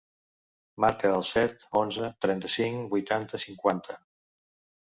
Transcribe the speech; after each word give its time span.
Marca 0.85 1.11
el 1.17 1.25
set, 1.31 1.61
onze, 1.81 2.09
trenta-cinc, 2.27 2.91
vuitanta, 2.97 3.41
cinquanta. 3.47 4.01